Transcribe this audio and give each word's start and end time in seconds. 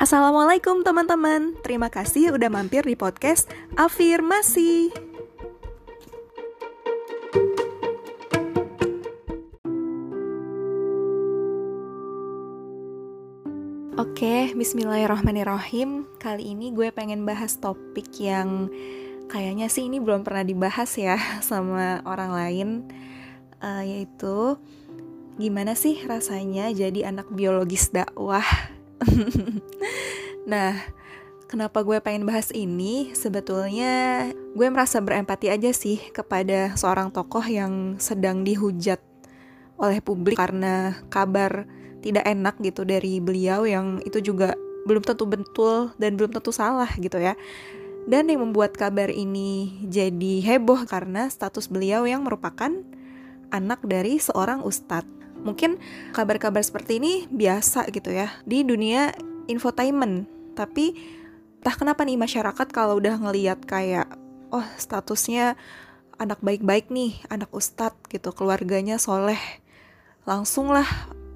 Assalamualaikum 0.00 0.80
teman-teman, 0.80 1.60
terima 1.60 1.92
kasih 1.92 2.32
udah 2.32 2.48
mampir 2.48 2.80
di 2.88 2.96
podcast 2.96 3.52
Afirmasi. 3.76 4.88
Oke, 14.00 14.56
bismillahirrahmanirrahim. 14.56 16.08
Kali 16.16 16.56
ini 16.56 16.72
gue 16.72 16.88
pengen 16.96 17.28
bahas 17.28 17.60
topik 17.60 18.08
yang 18.16 18.72
kayaknya 19.28 19.68
sih 19.68 19.84
ini 19.84 20.00
belum 20.00 20.24
pernah 20.24 20.48
dibahas 20.48 20.96
ya 20.96 21.20
sama 21.44 22.00
orang 22.08 22.32
lain, 22.32 22.68
uh, 23.60 23.84
yaitu 23.84 24.56
gimana 25.36 25.76
sih 25.76 26.00
rasanya 26.08 26.72
jadi 26.72 27.12
anak 27.12 27.28
biologis 27.28 27.92
dakwah 27.92 28.79
nah, 30.50 30.76
kenapa 31.50 31.82
gue 31.82 31.98
pengen 31.98 32.24
bahas 32.28 32.54
ini? 32.54 33.12
Sebetulnya 33.12 34.28
gue 34.54 34.66
merasa 34.70 35.02
berempati 35.02 35.50
aja 35.50 35.70
sih 35.74 35.98
kepada 36.14 36.74
seorang 36.78 37.10
tokoh 37.10 37.42
yang 37.44 37.98
sedang 37.98 38.46
dihujat 38.46 39.02
oleh 39.80 39.98
publik 40.04 40.36
karena 40.36 41.00
kabar 41.08 41.64
tidak 42.04 42.24
enak 42.28 42.56
gitu 42.60 42.84
dari 42.84 43.20
beliau 43.20 43.64
yang 43.64 44.00
itu 44.04 44.20
juga 44.20 44.56
belum 44.84 45.04
tentu 45.04 45.24
betul 45.28 45.92
dan 46.00 46.16
belum 46.16 46.32
tentu 46.32 46.52
salah 46.52 46.88
gitu 46.96 47.20
ya. 47.20 47.36
Dan 48.08 48.32
yang 48.32 48.40
membuat 48.48 48.74
kabar 48.80 49.12
ini 49.12 49.84
jadi 49.84 50.40
heboh 50.40 50.88
karena 50.88 51.28
status 51.28 51.68
beliau 51.68 52.08
yang 52.08 52.24
merupakan 52.24 52.72
anak 53.52 53.84
dari 53.84 54.16
seorang 54.16 54.64
ustadz 54.64 55.19
mungkin 55.42 55.80
kabar-kabar 56.12 56.60
seperti 56.60 57.00
ini 57.00 57.12
biasa 57.28 57.88
gitu 57.92 58.12
ya 58.12 58.30
di 58.44 58.62
dunia 58.64 59.12
infotainment. 59.48 60.28
Tapi 60.54 60.94
entah 61.60 61.76
kenapa 61.76 62.04
nih 62.04 62.16
masyarakat 62.16 62.68
kalau 62.72 62.96
udah 62.96 63.20
ngeliat 63.20 63.64
kayak 63.64 64.08
oh 64.50 64.64
statusnya 64.76 65.56
anak 66.20 66.40
baik-baik 66.44 66.92
nih 66.92 67.16
anak 67.32 67.48
ustadz 67.52 67.96
gitu 68.12 68.32
keluarganya 68.36 69.00
soleh 69.00 69.40
langsung 70.28 70.68
lah 70.68 70.84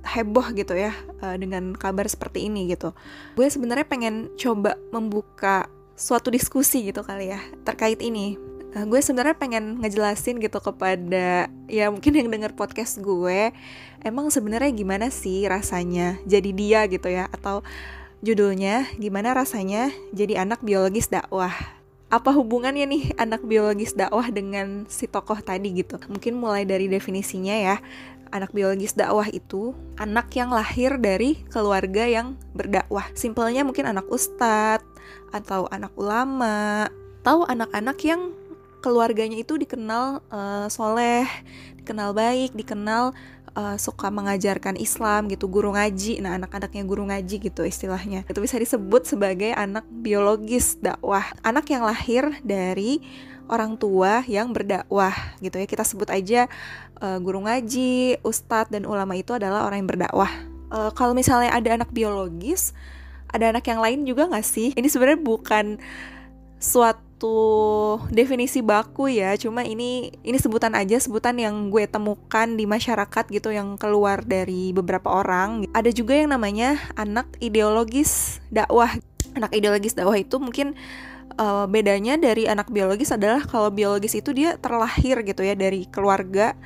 heboh 0.05 0.53
gitu 0.53 0.77
ya 0.77 0.93
uh, 1.25 1.37
dengan 1.41 1.73
kabar 1.73 2.05
seperti 2.05 2.53
ini 2.53 2.69
gitu. 2.69 2.93
Gue 3.33 3.49
sebenarnya 3.49 3.89
pengen 3.89 4.29
coba 4.37 4.77
membuka 4.93 5.73
suatu 5.97 6.29
diskusi 6.29 6.85
gitu 6.93 7.01
kali 7.01 7.33
ya 7.33 7.41
terkait 7.65 8.03
ini 8.05 8.37
uh, 8.75 8.85
gue 8.85 9.01
sebenarnya 9.01 9.39
pengen 9.39 9.79
ngejelasin 9.81 10.43
gitu 10.43 10.59
kepada 10.59 11.49
ya 11.71 11.89
mungkin 11.89 12.13
yang 12.13 12.29
denger 12.29 12.53
podcast 12.59 12.99
gue 12.99 13.55
emang 14.05 14.29
sebenarnya 14.29 14.71
gimana 14.75 15.09
sih 15.09 15.47
rasanya 15.49 16.21
jadi 16.29 16.51
dia 16.53 16.81
gitu 16.91 17.09
ya? 17.09 17.31
Atau 17.33 17.63
judulnya 18.21 18.91
gimana 19.01 19.33
rasanya 19.33 19.95
jadi 20.13 20.45
anak 20.45 20.61
biologis 20.61 21.09
dakwah? 21.09 21.55
Apa 22.13 22.31
hubungannya 22.31 22.87
nih 22.87 23.05
anak 23.19 23.43
biologis 23.43 23.97
dakwah 23.97 24.29
dengan 24.31 24.87
si 24.87 25.09
tokoh 25.09 25.41
tadi 25.41 25.73
gitu? 25.75 25.99
Mungkin 26.07 26.37
mulai 26.37 26.69
dari 26.69 26.87
definisinya 26.87 27.57
ya. 27.57 27.77
Anak 28.35 28.51
biologis 28.51 28.99
dakwah 28.99 29.27
itu 29.31 29.75
anak 29.95 30.31
yang 30.35 30.51
lahir 30.51 30.99
dari 30.99 31.43
keluarga 31.51 32.07
yang 32.07 32.35
berdakwah. 32.55 33.07
Simpelnya 33.15 33.63
mungkin 33.63 33.87
anak 33.89 34.07
ustadz 34.11 34.87
atau 35.35 35.67
anak 35.71 35.91
ulama 35.99 36.87
atau 37.25 37.49
anak-anak 37.49 37.99
yang 38.05 38.37
keluarganya 38.85 39.41
itu 39.41 39.57
dikenal 39.57 40.21
uh, 40.29 40.69
soleh, 40.69 41.25
dikenal 41.81 42.13
baik, 42.13 42.53
dikenal 42.53 43.17
uh, 43.57 43.81
suka 43.81 44.13
mengajarkan 44.13 44.77
Islam 44.77 45.33
gitu, 45.33 45.49
guru 45.49 45.73
ngaji. 45.73 46.21
Nah, 46.21 46.37
anak-anaknya 46.37 46.85
guru 46.85 47.09
ngaji 47.09 47.49
gitu 47.49 47.65
istilahnya. 47.65 48.29
Itu 48.29 48.45
bisa 48.45 48.61
disebut 48.61 49.09
sebagai 49.09 49.57
anak 49.57 49.89
biologis 49.89 50.77
dakwah. 50.85 51.25
Anak 51.41 51.73
yang 51.73 51.89
lahir 51.89 52.29
dari 52.45 53.01
orang 53.49 53.81
tua 53.81 54.21
yang 54.29 54.53
berdakwah 54.53 55.17
gitu 55.41 55.57
ya. 55.57 55.65
Kita 55.65 55.85
sebut 55.89 56.13
aja 56.13 56.45
uh, 57.01 57.17
guru 57.25 57.49
ngaji, 57.49 58.21
ustadz 58.21 58.69
dan 58.69 58.85
ulama 58.85 59.17
itu 59.17 59.33
adalah 59.33 59.65
orang 59.65 59.81
yang 59.81 59.91
berdakwah. 59.97 60.33
Uh, 60.69 60.93
kalau 60.93 61.17
misalnya 61.17 61.57
ada 61.57 61.81
anak 61.81 61.89
biologis, 61.89 62.77
ada 63.33 63.49
anak 63.49 63.65
yang 63.65 63.81
lain 63.81 64.05
juga 64.05 64.29
nggak 64.29 64.45
sih? 64.45 64.77
Ini 64.77 64.89
sebenarnya 64.93 65.21
bukan 65.25 65.81
suatu 66.61 67.04
satu 67.15 68.03
definisi 68.11 68.59
baku 68.59 69.07
ya. 69.07 69.39
Cuma 69.39 69.63
ini 69.63 70.11
ini 70.27 70.35
sebutan 70.35 70.75
aja 70.75 70.99
sebutan 70.99 71.39
yang 71.39 71.71
gue 71.71 71.87
temukan 71.87 72.51
di 72.51 72.67
masyarakat 72.67 73.31
gitu 73.31 73.55
yang 73.55 73.79
keluar 73.79 74.27
dari 74.27 74.75
beberapa 74.75 75.15
orang. 75.23 75.71
Ada 75.71 75.95
juga 75.95 76.19
yang 76.19 76.35
namanya 76.35 76.75
anak 76.99 77.31
ideologis 77.39 78.43
dakwah. 78.51 78.91
Anak 79.39 79.55
ideologis 79.55 79.95
dakwah 79.95 80.19
itu 80.19 80.43
mungkin 80.43 80.75
uh, 81.39 81.71
bedanya 81.71 82.19
dari 82.19 82.51
anak 82.51 82.67
biologis 82.75 83.15
adalah 83.15 83.47
kalau 83.47 83.71
biologis 83.71 84.19
itu 84.19 84.35
dia 84.35 84.59
terlahir 84.59 85.23
gitu 85.23 85.47
ya 85.47 85.55
dari 85.55 85.87
keluarga 85.87 86.59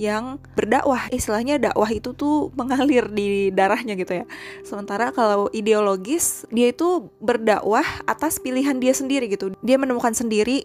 yang 0.00 0.40
berdakwah. 0.56 1.12
Istilahnya 1.12 1.60
dakwah 1.60 1.92
itu 1.92 2.16
tuh 2.16 2.48
mengalir 2.56 3.12
di 3.12 3.52
darahnya 3.52 3.92
gitu 4.00 4.24
ya. 4.24 4.26
Sementara 4.64 5.12
kalau 5.12 5.52
ideologis 5.52 6.48
dia 6.48 6.72
itu 6.72 7.12
berdakwah 7.20 7.84
atas 8.08 8.40
pilihan 8.40 8.80
dia 8.80 8.96
sendiri 8.96 9.28
gitu. 9.28 9.52
Dia 9.60 9.76
menemukan 9.76 10.16
sendiri 10.16 10.64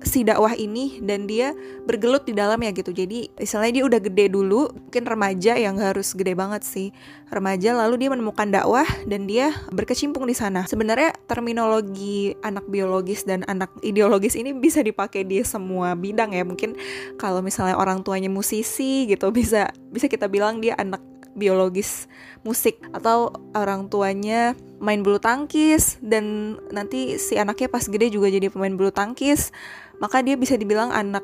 si 0.00 0.24
dakwah 0.24 0.56
ini 0.56 1.00
dan 1.04 1.28
dia 1.28 1.52
bergelut 1.84 2.24
di 2.24 2.32
dalamnya 2.32 2.72
gitu. 2.72 2.92
Jadi 2.92 3.28
istilahnya 3.36 3.80
dia 3.80 3.84
udah 3.84 4.00
gede 4.00 4.32
dulu 4.32 4.72
mungkin 4.72 5.04
remaja 5.04 5.52
yang 5.56 5.76
harus 5.76 6.16
gede 6.16 6.32
banget 6.32 6.64
sih. 6.64 6.88
Remaja 7.28 7.76
lalu 7.76 8.06
dia 8.06 8.10
menemukan 8.10 8.48
dakwah 8.48 8.88
dan 9.04 9.28
dia 9.28 9.52
berkecimpung 9.70 10.24
di 10.24 10.34
sana. 10.34 10.64
Sebenarnya 10.64 11.12
terminologi 11.28 12.34
anak 12.40 12.66
biologis 12.66 13.28
dan 13.28 13.44
anak 13.46 13.70
ideologis 13.84 14.34
ini 14.34 14.56
bisa 14.56 14.80
dipakai 14.80 15.22
di 15.28 15.44
semua 15.44 15.92
bidang 15.94 16.32
ya. 16.32 16.42
Mungkin 16.42 16.74
kalau 17.20 17.44
misalnya 17.44 17.76
orang 17.76 18.00
tuanya 18.00 18.32
musisi 18.32 19.04
gitu 19.06 19.28
bisa 19.38 19.68
bisa 19.92 20.08
kita 20.08 20.26
bilang 20.26 20.64
dia 20.64 20.74
anak 20.80 21.04
biologis 21.34 22.08
musik. 22.42 22.80
Atau 22.90 23.32
orang 23.52 23.86
tuanya 23.92 24.56
main 24.80 25.04
bulu 25.04 25.20
tangkis 25.20 26.00
dan 26.00 26.56
nanti 26.72 27.20
si 27.20 27.36
anaknya 27.36 27.68
pas 27.68 27.84
gede 27.84 28.08
juga 28.08 28.32
jadi 28.32 28.48
pemain 28.48 28.72
bulu 28.72 28.88
tangkis 28.90 29.52
maka 30.00 30.24
dia 30.24 30.34
bisa 30.34 30.56
dibilang 30.56 30.90
anak 30.90 31.22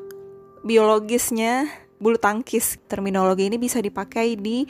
biologisnya 0.61 1.67
bulu 1.97 2.21
tangkis. 2.21 2.77
Terminologi 2.85 3.49
ini 3.49 3.57
bisa 3.57 3.81
dipakai 3.81 4.37
di 4.37 4.63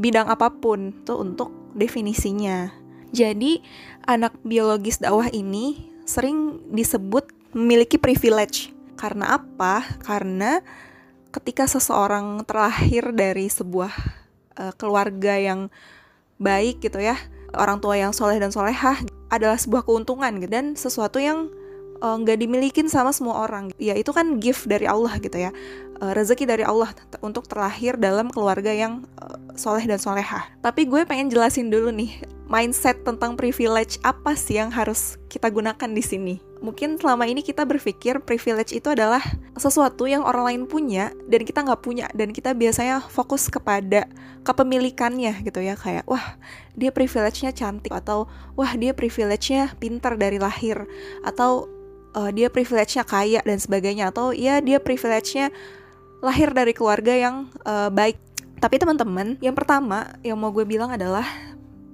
bidang 0.00 0.32
apa 0.32 0.48
pun 0.48 1.04
tuh 1.04 1.20
untuk 1.20 1.52
definisinya. 1.76 2.72
Jadi, 3.12 3.60
anak 4.08 4.38
biologis 4.40 5.02
dakwah 5.02 5.28
ini 5.30 5.92
sering 6.08 6.64
disebut 6.72 7.28
memiliki 7.52 8.00
privilege. 8.00 8.72
Karena 8.96 9.36
apa? 9.36 9.84
Karena 10.00 10.62
ketika 11.30 11.68
seseorang 11.68 12.42
terlahir 12.48 13.12
dari 13.12 13.46
sebuah 13.50 13.92
uh, 14.58 14.72
keluarga 14.78 15.36
yang 15.36 15.68
baik 16.40 16.80
gitu 16.80 17.02
ya, 17.02 17.18
orang 17.54 17.82
tua 17.82 17.98
yang 17.98 18.14
soleh 18.14 18.38
dan 18.38 18.54
solehah 18.54 18.96
adalah 19.30 19.58
sebuah 19.58 19.86
keuntungan 19.86 20.38
gitu 20.42 20.50
dan 20.50 20.66
sesuatu 20.74 21.18
yang 21.22 21.50
nggak 22.00 22.36
uh, 22.36 22.40
dimilikin 22.40 22.88
sama 22.88 23.12
semua 23.12 23.44
orang. 23.44 23.70
Ya 23.76 23.94
itu 23.94 24.10
kan 24.10 24.40
gift 24.40 24.66
dari 24.66 24.88
Allah 24.88 25.16
gitu 25.20 25.36
ya. 25.36 25.52
Uh, 26.00 26.16
rezeki 26.16 26.48
dari 26.48 26.64
Allah 26.64 26.90
untuk 27.20 27.44
terlahir 27.44 28.00
dalam 28.00 28.32
keluarga 28.32 28.72
yang 28.72 29.04
uh, 29.20 29.36
soleh 29.52 29.84
dan 29.84 30.00
soleha 30.00 30.48
tapi 30.64 30.88
gue 30.88 31.04
pengen 31.04 31.28
jelasin 31.28 31.68
dulu 31.68 31.92
nih 31.92 32.24
mindset 32.50 33.06
tentang 33.06 33.38
privilege 33.38 34.02
apa 34.02 34.34
sih 34.34 34.58
yang 34.58 34.74
harus 34.74 35.14
kita 35.30 35.46
gunakan 35.46 35.86
di 35.86 36.02
sini? 36.02 36.34
Mungkin 36.60 36.98
selama 37.00 37.24
ini 37.24 37.40
kita 37.40 37.62
berpikir 37.64 38.20
privilege 38.26 38.74
itu 38.74 38.90
adalah 38.90 39.22
sesuatu 39.56 40.04
yang 40.10 40.26
orang 40.26 40.44
lain 40.44 40.62
punya 40.66 41.14
dan 41.30 41.46
kita 41.46 41.62
nggak 41.62 41.80
punya 41.80 42.10
dan 42.12 42.34
kita 42.34 42.52
biasanya 42.52 43.00
fokus 43.00 43.48
kepada 43.48 44.10
kepemilikannya 44.42 45.46
gitu 45.46 45.62
ya. 45.62 45.78
Kayak 45.78 46.04
wah 46.10 46.36
dia 46.74 46.90
privilege-nya 46.90 47.54
cantik 47.54 47.94
atau 47.94 48.26
wah 48.58 48.74
dia 48.74 48.92
privilege-nya 48.92 49.72
pintar 49.78 50.18
dari 50.18 50.42
lahir 50.42 50.84
atau 51.22 51.70
uh, 52.14 52.30
dia 52.30 52.50
privilege-nya 52.50 53.04
kaya 53.06 53.40
dan 53.42 53.58
sebagainya 53.58 54.10
atau 54.10 54.34
ya 54.34 54.58
dia 54.58 54.78
privilege-nya 54.82 55.50
lahir 56.20 56.52
dari 56.52 56.76
keluarga 56.76 57.16
yang 57.16 57.48
uh, 57.64 57.88
baik. 57.88 58.20
Tapi 58.60 58.76
teman-teman, 58.76 59.40
yang 59.40 59.56
pertama 59.56 60.12
yang 60.20 60.36
mau 60.36 60.52
gue 60.52 60.68
bilang 60.68 60.92
adalah 60.92 61.24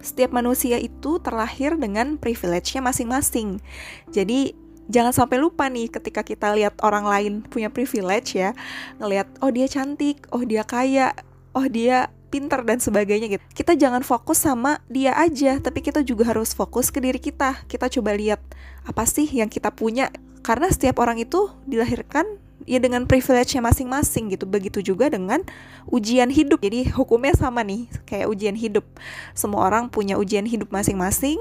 setiap 0.03 0.35
manusia 0.35 0.79
itu 0.79 1.23
terlahir 1.23 1.79
dengan 1.79 2.19
privilege-nya 2.19 2.83
masing-masing. 2.83 3.63
Jadi 4.11 4.55
jangan 4.91 5.15
sampai 5.15 5.39
lupa 5.39 5.67
nih 5.71 5.91
ketika 5.91 6.27
kita 6.27 6.55
lihat 6.55 6.79
orang 6.83 7.07
lain 7.07 7.33
punya 7.47 7.71
privilege 7.71 8.35
ya, 8.35 8.51
ngelihat 8.99 9.31
oh 9.43 9.51
dia 9.55 9.71
cantik, 9.71 10.27
oh 10.35 10.43
dia 10.43 10.67
kaya, 10.67 11.15
oh 11.55 11.67
dia 11.71 12.11
pinter 12.37 12.61
dan 12.69 12.77
sebagainya 12.77 13.33
gitu. 13.33 13.43
Kita 13.57 13.73
jangan 13.73 14.05
fokus 14.05 14.45
sama 14.45 14.85
dia 14.93 15.17
aja, 15.17 15.57
tapi 15.57 15.81
kita 15.81 16.05
juga 16.05 16.29
harus 16.29 16.53
fokus 16.53 16.93
ke 16.93 17.01
diri 17.01 17.17
kita. 17.17 17.65
Kita 17.65 17.89
coba 17.89 18.13
lihat 18.13 18.45
apa 18.85 19.09
sih 19.09 19.25
yang 19.25 19.49
kita 19.49 19.73
punya. 19.73 20.13
Karena 20.45 20.69
setiap 20.69 21.01
orang 21.01 21.17
itu 21.17 21.49
dilahirkan 21.65 22.29
ya 22.69 22.77
dengan 22.77 23.09
privilege-nya 23.09 23.65
masing-masing 23.65 24.37
gitu. 24.37 24.45
Begitu 24.45 24.85
juga 24.85 25.09
dengan 25.09 25.41
ujian 25.89 26.29
hidup. 26.29 26.61
Jadi 26.61 26.93
hukumnya 26.93 27.33
sama 27.33 27.65
nih 27.65 27.89
kayak 28.05 28.29
ujian 28.29 28.53
hidup. 28.53 28.85
Semua 29.33 29.65
orang 29.65 29.89
punya 29.89 30.21
ujian 30.21 30.45
hidup 30.45 30.69
masing-masing 30.69 31.41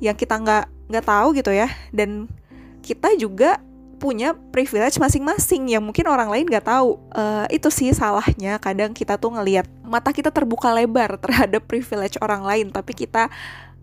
yang 0.00 0.16
kita 0.16 0.40
nggak 0.40 0.64
nggak 0.88 1.04
tahu 1.04 1.36
gitu 1.36 1.52
ya. 1.52 1.68
Dan 1.92 2.32
kita 2.80 3.12
juga 3.20 3.60
punya 4.02 4.34
privilege 4.34 4.98
masing-masing 4.98 5.70
yang 5.78 5.82
mungkin 5.86 6.10
orang 6.10 6.26
lain 6.26 6.50
nggak 6.50 6.66
tahu. 6.66 6.98
Uh, 7.14 7.46
itu 7.54 7.70
sih 7.70 7.94
salahnya. 7.94 8.58
Kadang 8.58 8.90
kita 8.90 9.14
tuh 9.14 9.30
ngelihat 9.38 9.70
mata 9.86 10.10
kita 10.10 10.34
terbuka 10.34 10.74
lebar 10.74 11.14
terhadap 11.22 11.62
privilege 11.70 12.18
orang 12.18 12.42
lain, 12.42 12.74
tapi 12.74 12.98
kita 12.98 13.30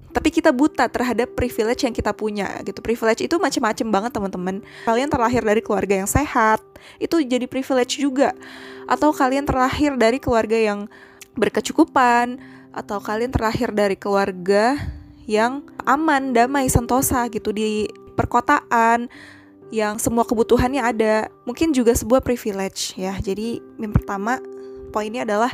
tapi 0.09 0.33
kita 0.33 0.49
buta 0.49 0.89
terhadap 0.89 1.37
privilege 1.37 1.87
yang 1.87 1.95
kita 1.95 2.11
punya 2.11 2.59
gitu. 2.67 2.83
Privilege 2.83 3.23
itu 3.23 3.39
macam-macam 3.39 3.87
banget 3.87 4.11
teman-teman. 4.11 4.55
Kalian 4.83 5.07
terlahir 5.07 5.45
dari 5.45 5.61
keluarga 5.63 5.95
yang 6.03 6.09
sehat 6.09 6.59
itu 6.99 7.23
jadi 7.23 7.47
privilege 7.47 7.95
juga. 8.03 8.35
Atau 8.91 9.15
kalian 9.15 9.47
terlahir 9.47 9.95
dari 9.95 10.19
keluarga 10.19 10.59
yang 10.59 10.91
berkecukupan 11.39 12.41
atau 12.75 12.99
kalian 12.99 13.31
terlahir 13.31 13.71
dari 13.71 13.95
keluarga 13.95 14.75
yang 15.29 15.61
aman 15.85 16.33
damai 16.33 16.67
sentosa 16.67 17.29
gitu 17.29 17.53
di 17.53 17.85
perkotaan 18.17 19.07
yang 19.69 20.01
semua 20.01 20.25
kebutuhannya 20.25 20.81
ada 20.81 21.29
mungkin 21.45 21.69
juga 21.73 21.93
sebuah 21.93 22.25
privilege 22.25 22.97
ya 22.97 23.13
jadi 23.21 23.61
yang 23.77 23.93
pertama 23.93 24.41
poinnya 24.89 25.25
adalah 25.25 25.53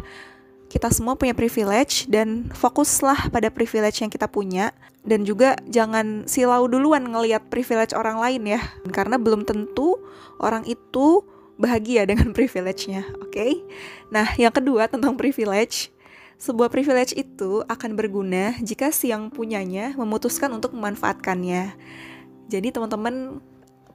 kita 0.72 0.92
semua 0.92 1.16
punya 1.16 1.36
privilege 1.38 2.10
dan 2.10 2.50
fokuslah 2.52 3.30
pada 3.30 3.52
privilege 3.54 4.02
yang 4.02 4.12
kita 4.12 4.26
punya 4.28 4.72
dan 5.06 5.22
juga 5.22 5.56
jangan 5.70 6.26
silau 6.26 6.66
duluan 6.66 7.06
ngelihat 7.06 7.48
privilege 7.54 7.94
orang 7.94 8.18
lain 8.18 8.58
ya 8.58 8.62
karena 8.90 9.22
belum 9.22 9.46
tentu 9.46 10.02
orang 10.42 10.66
itu 10.66 11.22
bahagia 11.56 12.04
dengan 12.10 12.32
privilege-nya, 12.36 13.08
oke? 13.20 13.32
Okay? 13.32 13.64
Nah, 14.12 14.28
yang 14.36 14.52
kedua 14.52 14.88
tentang 14.92 15.16
privilege, 15.16 15.92
sebuah 16.36 16.68
privilege 16.68 17.16
itu 17.16 17.64
akan 17.66 17.96
berguna 17.96 18.60
jika 18.60 18.92
si 18.92 19.12
yang 19.12 19.32
punyanya 19.32 19.96
memutuskan 19.96 20.52
untuk 20.52 20.76
memanfaatkannya. 20.76 21.74
Jadi 22.52 22.68
teman-teman 22.70 23.42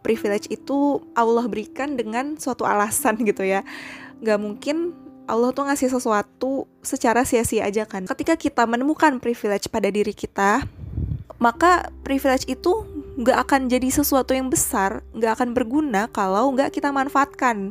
privilege 0.00 0.48
itu 0.48 1.00
Allah 1.12 1.44
berikan 1.46 1.96
dengan 1.96 2.36
suatu 2.40 2.64
alasan 2.64 3.20
gitu 3.28 3.44
ya. 3.44 3.64
Gak 4.20 4.40
mungkin 4.40 4.92
Allah 5.30 5.54
tuh 5.54 5.62
ngasih 5.70 5.94
sesuatu 5.94 6.66
secara 6.82 7.22
sia-sia 7.22 7.62
aja 7.70 7.86
kan. 7.86 8.02
Ketika 8.02 8.34
kita 8.34 8.66
menemukan 8.66 9.22
privilege 9.22 9.70
pada 9.70 9.86
diri 9.86 10.10
kita, 10.10 10.66
maka 11.38 11.88
privilege 12.02 12.50
itu 12.50 12.82
nggak 13.20 13.38
akan 13.46 13.60
jadi 13.70 13.88
sesuatu 13.94 14.34
yang 14.34 14.50
besar, 14.50 15.06
nggak 15.14 15.38
akan 15.38 15.48
berguna 15.54 16.10
kalau 16.10 16.50
nggak 16.50 16.74
kita 16.74 16.90
manfaatkan. 16.90 17.70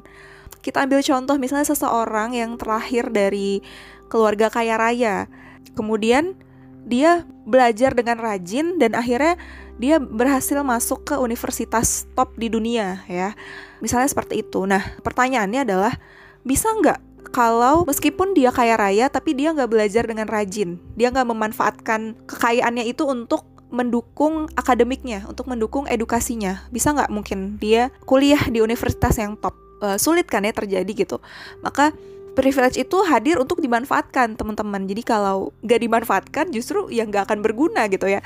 Kita 0.63 0.87
ambil 0.87 1.03
contoh 1.03 1.35
misalnya 1.35 1.67
seseorang 1.67 2.31
yang 2.31 2.55
terlahir 2.55 3.11
dari 3.11 3.59
keluarga 4.07 4.47
kaya 4.47 4.79
raya, 4.79 5.27
kemudian 5.75 6.39
dia 6.87 7.27
belajar 7.43 7.91
dengan 7.93 8.17
rajin 8.17 8.81
dan 8.81 8.97
akhirnya 8.97 9.35
dia 9.79 9.95
berhasil 9.97 10.59
masuk 10.59 11.07
ke 11.07 11.15
universitas 11.15 12.03
top 12.13 12.35
di 12.35 12.51
dunia 12.51 13.01
ya. 13.07 13.31
Misalnya 13.79 14.11
seperti 14.11 14.43
itu. 14.43 14.67
Nah, 14.67 14.83
pertanyaannya 14.99 15.63
adalah 15.63 15.95
bisa 16.43 16.67
nggak 16.67 16.99
kalau 17.31 17.87
meskipun 17.87 18.35
dia 18.35 18.51
kaya 18.51 18.75
raya 18.75 19.07
tapi 19.07 19.31
dia 19.31 19.55
nggak 19.55 19.71
belajar 19.71 20.03
dengan 20.03 20.27
rajin? 20.27 20.75
Dia 20.99 21.15
nggak 21.15 21.27
memanfaatkan 21.31 22.19
kekayaannya 22.27 22.91
itu 22.91 23.07
untuk 23.07 23.47
mendukung 23.71 24.49
akademiknya 24.59 25.23
untuk 25.31 25.47
mendukung 25.47 25.87
edukasinya? 25.87 26.67
Bisa 26.75 26.91
nggak 26.91 27.09
mungkin 27.09 27.55
dia 27.55 27.87
kuliah 28.03 28.51
di 28.51 28.59
universitas 28.59 29.15
yang 29.15 29.39
top? 29.39 29.55
Uh, 29.79 29.95
sulit 29.95 30.27
kan 30.27 30.43
ya 30.43 30.51
terjadi 30.51 30.91
gitu. 30.91 31.23
Maka 31.63 31.95
privilege 32.35 32.75
itu 32.75 32.99
hadir 33.07 33.39
untuk 33.39 33.63
dimanfaatkan 33.63 34.35
teman-teman. 34.35 34.83
Jadi 34.83 35.07
kalau 35.07 35.55
nggak 35.63 35.79
dimanfaatkan 35.79 36.45
justru 36.51 36.91
ya 36.91 37.07
nggak 37.07 37.31
akan 37.31 37.39
berguna 37.39 37.87
gitu 37.87 38.11
ya 38.11 38.19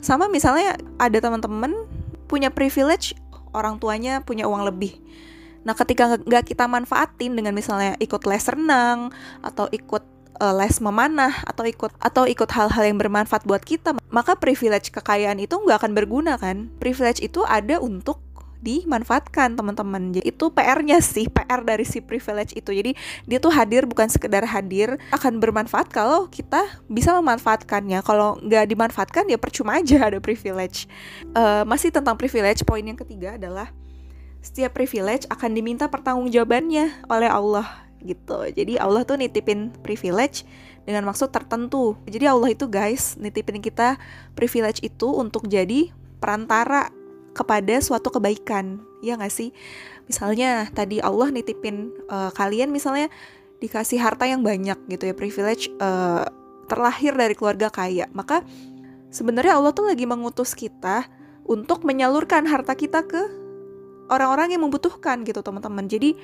sama 0.00 0.30
misalnya 0.30 0.76
ada 1.00 1.18
teman-teman 1.18 1.72
punya 2.26 2.52
privilege 2.52 3.16
orang 3.56 3.80
tuanya 3.80 4.20
punya 4.22 4.44
uang 4.44 4.66
lebih 4.68 4.98
Nah, 5.66 5.74
ketika 5.74 6.14
nggak 6.14 6.54
kita 6.54 6.70
manfaatin 6.70 7.34
dengan 7.34 7.50
misalnya 7.50 7.98
ikut 7.98 8.22
les 8.22 8.46
renang 8.46 9.10
atau 9.42 9.66
ikut 9.74 10.06
uh, 10.38 10.54
les 10.54 10.78
memanah 10.78 11.42
atau 11.42 11.66
ikut 11.66 11.90
atau 11.98 12.22
ikut 12.22 12.46
hal-hal 12.54 12.86
yang 12.86 13.02
bermanfaat 13.02 13.42
buat 13.42 13.66
kita, 13.66 13.98
maka 14.14 14.38
privilege 14.38 14.94
kekayaan 14.94 15.42
itu 15.42 15.58
nggak 15.58 15.82
akan 15.82 15.92
berguna 15.98 16.38
kan? 16.38 16.70
Privilege 16.78 17.18
itu 17.18 17.42
ada 17.42 17.82
untuk 17.82 18.22
dimanfaatkan 18.66 19.54
teman-teman. 19.54 20.10
Jadi 20.10 20.26
itu 20.26 20.50
PR-nya 20.50 20.98
sih, 20.98 21.30
PR 21.30 21.62
dari 21.62 21.86
si 21.86 22.02
privilege 22.02 22.50
itu. 22.58 22.74
Jadi 22.74 22.98
dia 23.30 23.38
tuh 23.38 23.54
hadir 23.54 23.86
bukan 23.86 24.10
sekedar 24.10 24.42
hadir, 24.42 24.98
akan 25.14 25.38
bermanfaat 25.38 25.86
kalau 25.94 26.26
kita 26.26 26.66
bisa 26.90 27.14
memanfaatkannya. 27.14 28.02
Kalau 28.02 28.42
nggak 28.42 28.66
dimanfaatkan 28.66 29.30
ya 29.30 29.38
percuma 29.38 29.78
aja 29.78 30.02
ada 30.10 30.18
privilege. 30.18 30.90
Uh, 31.30 31.62
masih 31.62 31.94
tentang 31.94 32.18
privilege, 32.18 32.66
poin 32.66 32.82
yang 32.82 32.98
ketiga 32.98 33.38
adalah 33.38 33.70
setiap 34.42 34.74
privilege 34.74 35.26
akan 35.30 35.54
diminta 35.54 35.86
pertanggungjawabannya 35.86 37.06
oleh 37.06 37.30
Allah 37.30 37.86
gitu. 38.02 38.46
Jadi 38.50 38.78
Allah 38.78 39.02
tuh 39.02 39.18
nitipin 39.18 39.74
privilege 39.82 40.46
dengan 40.86 41.06
maksud 41.06 41.34
tertentu. 41.34 41.98
Jadi 42.06 42.24
Allah 42.30 42.54
itu 42.54 42.70
guys 42.70 43.18
nitipin 43.18 43.58
kita 43.58 43.98
privilege 44.38 44.78
itu 44.86 45.10
untuk 45.10 45.50
jadi 45.50 45.90
perantara 46.22 46.94
kepada 47.36 47.76
suatu 47.84 48.08
kebaikan. 48.08 48.80
Ya 49.04 49.20
nggak 49.20 49.32
sih? 49.32 49.52
Misalnya 50.08 50.72
tadi 50.72 51.04
Allah 51.04 51.28
nitipin 51.28 51.92
uh, 52.08 52.32
kalian 52.32 52.72
misalnya 52.72 53.12
dikasih 53.60 54.00
harta 54.00 54.24
yang 54.24 54.40
banyak 54.40 54.76
gitu 54.88 55.12
ya, 55.12 55.14
privilege 55.16 55.68
uh, 55.76 56.24
terlahir 56.66 57.12
dari 57.12 57.36
keluarga 57.36 57.68
kaya. 57.68 58.08
Maka 58.16 58.40
sebenarnya 59.12 59.60
Allah 59.60 59.76
tuh 59.76 59.92
lagi 59.92 60.08
mengutus 60.08 60.56
kita 60.56 61.04
untuk 61.46 61.86
menyalurkan 61.86 62.48
harta 62.48 62.74
kita 62.74 63.06
ke 63.06 63.22
orang-orang 64.10 64.54
yang 64.54 64.62
membutuhkan 64.66 65.22
gitu 65.26 65.42
teman-teman 65.42 65.86
jadi 65.86 66.14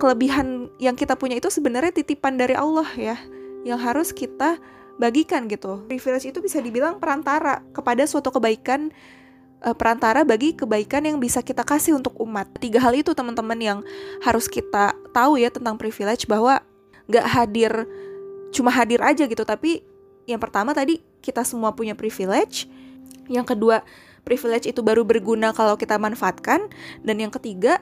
kelebihan 0.00 0.72
yang 0.80 0.96
kita 0.96 1.16
punya 1.16 1.36
itu 1.36 1.48
sebenarnya 1.52 1.92
titipan 1.92 2.36
dari 2.40 2.56
Allah 2.56 2.88
ya 2.96 3.16
yang 3.62 3.78
harus 3.80 4.10
kita 4.12 4.58
bagikan 5.00 5.48
gitu 5.48 5.84
privilege 5.88 6.28
itu 6.28 6.38
bisa 6.40 6.60
dibilang 6.60 7.00
perantara 7.00 7.64
kepada 7.72 8.04
suatu 8.04 8.32
kebaikan 8.32 8.92
uh, 9.62 9.76
perantara 9.76 10.26
bagi 10.26 10.52
kebaikan 10.52 11.06
yang 11.06 11.16
bisa 11.22 11.40
kita 11.40 11.62
kasih 11.62 11.96
untuk 11.96 12.18
umat. 12.20 12.50
Tiga 12.58 12.82
hal 12.82 12.92
itu 12.98 13.14
teman-teman 13.14 13.56
yang 13.58 13.78
harus 14.20 14.50
kita 14.50 14.92
tahu 15.14 15.38
ya 15.38 15.48
tentang 15.48 15.78
privilege 15.78 16.26
bahwa 16.26 16.60
nggak 17.06 17.26
hadir 17.26 17.72
cuma 18.50 18.74
hadir 18.74 19.00
aja 19.00 19.24
gitu. 19.24 19.42
Tapi 19.46 19.86
yang 20.26 20.42
pertama 20.42 20.74
tadi 20.74 21.00
kita 21.22 21.46
semua 21.46 21.72
punya 21.72 21.94
privilege. 21.94 22.66
Yang 23.30 23.56
kedua 23.56 23.86
privilege 24.26 24.66
itu 24.66 24.82
baru 24.82 25.06
berguna 25.06 25.54
kalau 25.54 25.78
kita 25.78 25.96
manfaatkan. 25.96 26.66
Dan 27.00 27.22
yang 27.22 27.32
ketiga 27.32 27.78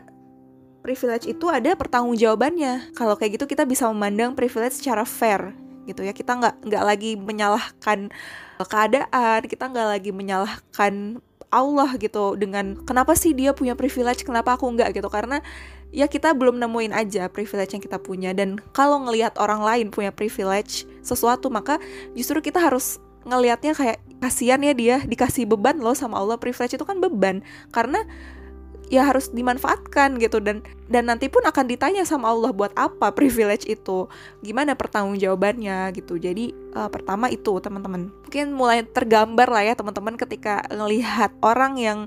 privilege 0.85 1.27
itu 1.29 1.49
ada 1.49 1.73
pertanggungjawabannya. 1.75 2.93
Kalau 2.93 3.17
kayak 3.17 3.41
gitu 3.41 3.49
kita 3.49 3.65
bisa 3.65 3.89
memandang 3.89 4.37
privilege 4.37 4.79
secara 4.79 5.09
fair 5.09 5.57
gitu 5.89 6.05
ya. 6.05 6.13
Kita 6.13 6.37
nggak 6.37 6.69
nggak 6.69 6.85
lagi 6.85 7.17
menyalahkan 7.17 8.13
keadaan 8.61 9.41
kita 9.49 9.73
nggak 9.73 9.89
lagi 9.89 10.11
menyalahkan 10.13 11.25
Allah 11.51 11.99
gitu 11.99 12.39
dengan 12.39 12.79
kenapa 12.87 13.19
sih 13.19 13.35
dia 13.35 13.51
punya 13.51 13.75
privilege 13.75 14.23
kenapa 14.23 14.55
aku 14.55 14.71
nggak 14.71 14.95
gitu. 14.95 15.11
Karena 15.11 15.43
ya 15.91 16.07
kita 16.07 16.31
belum 16.35 16.63
nemuin 16.63 16.95
aja 16.95 17.27
privilege 17.27 17.75
yang 17.75 17.83
kita 17.83 17.99
punya. 17.99 18.31
Dan 18.31 18.63
kalau 18.71 19.03
ngelihat 19.03 19.37
orang 19.37 19.61
lain 19.63 19.87
punya 19.91 20.15
privilege 20.15 20.87
sesuatu 21.03 21.51
maka 21.51 21.83
justru 22.15 22.39
kita 22.41 22.63
harus 22.63 23.03
ngelihatnya 23.27 23.77
kayak 23.77 23.99
kasihan 24.23 24.61
ya 24.65 24.73
dia 24.73 24.97
dikasih 25.05 25.45
beban 25.45 25.83
loh 25.83 25.95
sama 25.99 26.17
Allah. 26.17 26.39
Privilege 26.39 26.79
itu 26.79 26.87
kan 26.87 27.03
beban. 27.03 27.43
Karena 27.75 28.01
ya 28.91 29.07
harus 29.07 29.31
dimanfaatkan 29.31 30.19
gitu. 30.19 30.43
Dan 30.43 30.67
dan 30.91 31.07
nanti 31.07 31.31
pun 31.31 31.41
akan 31.47 31.71
ditanya 31.71 32.03
sama 32.03 32.29
Allah 32.29 32.51
buat 32.51 32.75
apa 32.75 33.15
privilege 33.15 33.65
itu. 33.71 34.11
Gimana 34.43 34.75
pertanggungjawabannya 34.75 35.95
gitu. 35.95 36.19
Jadi 36.19 36.53
uh, 36.75 36.91
pertama 36.91 37.31
itu 37.31 37.57
teman-teman. 37.63 38.11
Mungkin 38.27 38.53
mulai 38.53 38.83
tergambar 38.83 39.49
lah 39.49 39.63
ya 39.63 39.75
teman-teman 39.79 40.19
ketika 40.19 40.67
ngelihat 40.69 41.31
orang 41.41 41.79
yang 41.79 41.99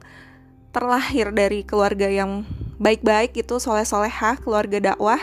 terlahir 0.76 1.32
dari 1.32 1.64
keluarga 1.64 2.12
yang 2.12 2.44
baik-baik 2.78 3.34
itu 3.40 3.58
soleh-solehah 3.58 4.42
keluarga 4.44 4.94
dakwah 4.94 5.22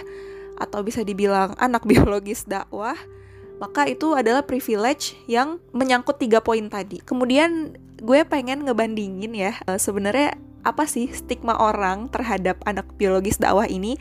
atau 0.57 0.81
bisa 0.81 1.05
dibilang 1.05 1.53
anak 1.61 1.85
biologis 1.91 2.49
dakwah 2.49 2.97
maka 3.61 3.85
itu 3.85 4.17
adalah 4.17 4.41
privilege 4.41 5.21
yang 5.29 5.61
menyangkut 5.77 6.17
tiga 6.17 6.41
poin 6.41 6.73
tadi. 6.73 7.05
Kemudian 7.05 7.77
gue 8.01 8.25
pengen 8.25 8.65
ngebandingin 8.65 9.37
ya, 9.37 9.53
uh, 9.69 9.77
sebenarnya 9.77 10.33
apa 10.61 10.85
sih 10.85 11.09
stigma 11.13 11.57
orang 11.57 12.13
terhadap 12.13 12.61
anak 12.69 12.87
biologis 13.01 13.41
dakwah 13.41 13.65
ini 13.65 13.97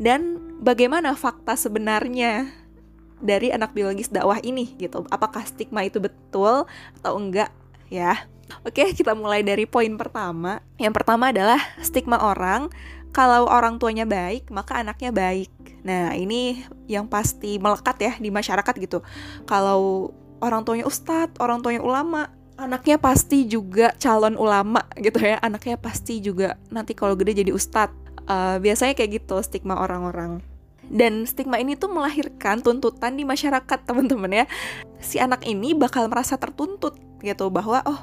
dan 0.00 0.40
bagaimana 0.62 1.12
fakta 1.12 1.58
sebenarnya 1.58 2.48
dari 3.18 3.50
anak 3.50 3.74
biologis 3.74 4.08
dakwah 4.08 4.38
ini 4.40 4.78
gitu. 4.78 5.04
Apakah 5.10 5.42
stigma 5.44 5.82
itu 5.82 5.98
betul 5.98 6.64
atau 7.02 7.12
enggak 7.18 7.50
ya? 7.90 8.28
Oke, 8.64 8.96
kita 8.96 9.12
mulai 9.12 9.44
dari 9.44 9.68
poin 9.68 9.92
pertama. 10.00 10.64
Yang 10.80 11.04
pertama 11.04 11.28
adalah 11.28 11.60
stigma 11.84 12.16
orang 12.16 12.72
kalau 13.12 13.48
orang 13.48 13.80
tuanya 13.80 14.04
baik 14.04 14.48
maka 14.52 14.80
anaknya 14.80 15.10
baik 15.12 15.52
nah 15.84 16.12
ini 16.12 16.64
yang 16.90 17.08
pasti 17.08 17.56
melekat 17.56 17.96
ya 17.98 18.12
di 18.18 18.28
masyarakat 18.28 18.74
gitu 18.78 19.00
kalau 19.48 20.12
orang 20.42 20.62
tuanya 20.66 20.84
ustadz 20.84 21.38
orang 21.40 21.64
tuanya 21.64 21.80
ulama 21.80 22.28
anaknya 22.58 22.98
pasti 22.98 23.46
juga 23.46 23.94
calon 23.96 24.34
ulama 24.34 24.82
gitu 24.98 25.22
ya. 25.22 25.38
Anaknya 25.38 25.78
pasti 25.78 26.18
juga 26.18 26.58
nanti 26.68 26.92
kalau 26.92 27.14
gede 27.14 27.46
jadi 27.46 27.54
ustadz. 27.54 27.94
Uh, 28.28 28.60
biasanya 28.60 28.92
kayak 28.92 29.24
gitu 29.24 29.40
stigma 29.40 29.80
orang-orang. 29.80 30.44
Dan 30.84 31.24
stigma 31.24 31.56
ini 31.56 31.80
tuh 31.80 31.88
melahirkan 31.88 32.60
tuntutan 32.60 33.16
di 33.16 33.24
masyarakat 33.24 33.78
teman-teman 33.88 34.44
ya. 34.44 34.46
Si 35.00 35.16
anak 35.16 35.46
ini 35.48 35.72
bakal 35.72 36.12
merasa 36.12 36.36
tertuntut 36.36 36.98
gitu 37.24 37.48
bahwa 37.48 37.80
oh 37.88 38.00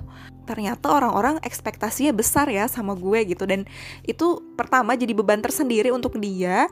ternyata 0.49 0.91
orang-orang 0.91 1.37
ekspektasinya 1.45 2.13
besar 2.15 2.49
ya 2.49 2.65
sama 2.65 2.97
gue 2.97 3.35
gitu. 3.37 3.45
Dan 3.45 3.69
itu 4.07 4.41
pertama 4.57 4.97
jadi 4.97 5.13
beban 5.13 5.45
tersendiri 5.45 5.93
untuk 5.93 6.17
dia. 6.17 6.65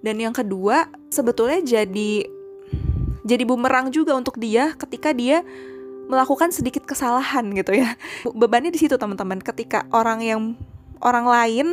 Dan 0.00 0.22
yang 0.22 0.32
kedua 0.32 0.88
sebetulnya 1.12 1.60
jadi 1.60 2.24
jadi 3.28 3.44
bumerang 3.44 3.92
juga 3.92 4.16
untuk 4.16 4.40
dia 4.40 4.72
ketika 4.80 5.12
dia 5.12 5.44
melakukan 6.08 6.50
sedikit 6.50 6.88
kesalahan 6.88 7.52
gitu 7.52 7.76
ya. 7.76 7.94
Bebannya 8.24 8.72
di 8.72 8.80
situ 8.80 8.96
teman-teman. 8.96 9.38
Ketika 9.44 9.84
orang 9.92 10.24
yang 10.24 10.56
orang 11.04 11.28
lain 11.28 11.66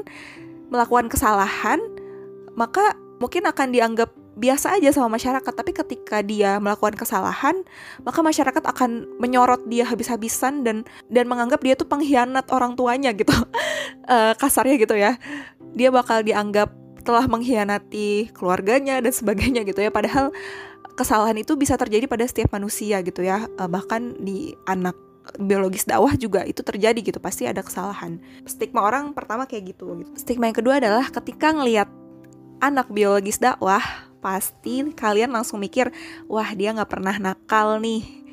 melakukan 0.70 1.08
kesalahan, 1.08 1.80
maka 2.54 2.94
mungkin 3.18 3.48
akan 3.48 3.72
dianggap 3.72 4.12
biasa 4.36 4.76
aja 4.76 4.92
sama 4.92 5.16
masyarakat. 5.16 5.54
Tapi 5.56 5.72
ketika 5.72 6.20
dia 6.20 6.60
melakukan 6.60 7.00
kesalahan, 7.00 7.64
maka 8.04 8.20
masyarakat 8.20 8.64
akan 8.68 9.08
menyorot 9.18 9.64
dia 9.72 9.88
habis-habisan 9.88 10.68
dan 10.68 10.84
dan 11.08 11.26
menganggap 11.32 11.64
dia 11.64 11.80
tuh 11.80 11.88
pengkhianat 11.88 12.52
orang 12.52 12.76
tuanya 12.76 13.16
gitu. 13.16 13.32
uh, 14.12 14.36
kasarnya 14.42 14.76
gitu 14.76 14.96
ya. 15.00 15.16
Dia 15.74 15.90
bakal 15.90 16.22
dianggap 16.28 16.72
telah 17.06 17.30
mengkhianati 17.30 18.34
keluarganya 18.36 19.00
dan 19.00 19.14
sebagainya 19.16 19.64
gitu 19.64 19.80
ya. 19.80 19.90
Padahal 19.94 20.36
kesalahan 20.96 21.36
itu 21.36 21.60
bisa 21.60 21.76
terjadi 21.76 22.08
pada 22.08 22.24
setiap 22.26 22.56
manusia 22.56 23.04
gitu 23.04 23.22
ya. 23.22 23.46
Uh, 23.60 23.68
bahkan 23.68 24.16
di 24.18 24.56
anak 24.66 24.96
biologis 25.42 25.90
dakwah 25.90 26.14
juga 26.16 26.46
itu 26.46 26.62
terjadi 26.62 27.00
gitu 27.02 27.20
pasti 27.20 27.46
ada 27.46 27.62
kesalahan. 27.62 28.18
Stigma 28.48 28.86
orang 28.86 29.12
pertama 29.12 29.50
kayak 29.50 29.76
gitu, 29.76 29.98
gitu. 30.02 30.12
stigma 30.16 30.50
yang 30.50 30.58
kedua 30.58 30.78
adalah 30.78 31.10
ketika 31.10 31.52
ngelihat 31.52 31.90
anak 32.62 32.88
biologis 32.94 33.42
dakwah 33.42 33.82
pasti 34.22 34.82
kalian 34.94 35.34
langsung 35.34 35.62
mikir 35.62 35.94
wah 36.26 36.50
dia 36.58 36.74
nggak 36.74 36.90
pernah 36.90 37.16
nakal 37.20 37.78
nih. 37.84 38.26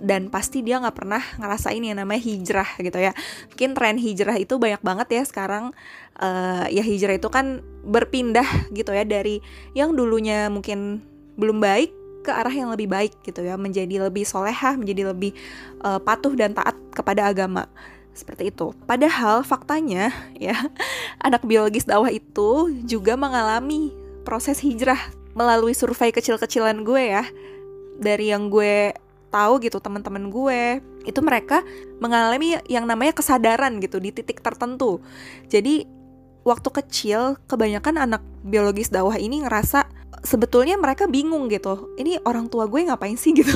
Dan 0.00 0.32
pasti 0.32 0.64
dia 0.64 0.80
nggak 0.80 0.96
pernah 0.96 1.20
ngerasain 1.36 1.84
yang 1.84 2.00
namanya 2.00 2.24
hijrah 2.24 2.70
gitu 2.80 2.96
ya. 2.96 3.12
Mungkin 3.52 3.76
tren 3.76 4.00
hijrah 4.00 4.40
itu 4.40 4.56
banyak 4.56 4.80
banget 4.80 5.20
ya 5.20 5.22
sekarang. 5.28 5.76
Uh, 6.16 6.64
ya 6.72 6.80
hijrah 6.80 7.20
itu 7.20 7.28
kan 7.28 7.60
berpindah 7.84 8.48
gitu 8.72 8.96
ya 8.96 9.04
dari 9.04 9.44
yang 9.76 9.92
dulunya 9.92 10.48
mungkin 10.48 11.04
belum 11.40 11.58
baik 11.58 11.90
ke 12.20 12.30
arah 12.30 12.52
yang 12.52 12.68
lebih 12.68 12.86
baik 12.86 13.16
gitu 13.24 13.40
ya 13.40 13.56
menjadi 13.56 14.06
lebih 14.06 14.28
solehah 14.28 14.76
menjadi 14.76 15.10
lebih 15.16 15.32
uh, 15.80 15.96
patuh 15.96 16.36
dan 16.36 16.52
taat 16.52 16.76
kepada 16.92 17.32
agama. 17.32 17.64
Seperti 18.12 18.52
itu. 18.52 18.76
Padahal 18.84 19.40
faktanya 19.40 20.12
ya 20.36 20.54
anak 21.24 21.42
biologis 21.48 21.88
dakwah 21.88 22.12
itu 22.12 22.68
juga 22.84 23.16
mengalami 23.16 23.90
proses 24.22 24.60
hijrah 24.60 25.00
melalui 25.32 25.72
survei 25.72 26.12
kecil-kecilan 26.12 26.84
gue 26.84 27.02
ya. 27.16 27.24
Dari 28.00 28.32
yang 28.32 28.52
gue 28.52 28.92
tahu 29.30 29.62
gitu 29.62 29.78
teman-teman 29.78 30.28
gue 30.28 30.82
itu 31.06 31.20
mereka 31.24 31.64
mengalami 32.02 32.60
yang 32.68 32.84
namanya 32.84 33.16
kesadaran 33.16 33.80
gitu 33.80 33.96
di 34.02 34.12
titik 34.12 34.44
tertentu. 34.44 35.00
Jadi 35.48 35.88
waktu 36.44 36.68
kecil 36.68 37.36
kebanyakan 37.48 38.10
anak 38.10 38.22
biologis 38.44 38.90
dakwah 38.90 39.16
ini 39.16 39.44
ngerasa 39.44 39.99
sebetulnya 40.22 40.76
mereka 40.76 41.06
bingung 41.08 41.48
gitu. 41.48 41.92
Ini 41.96 42.22
orang 42.26 42.50
tua 42.50 42.66
gue 42.66 42.80
ngapain 42.86 43.16
sih 43.16 43.32
gitu. 43.38 43.52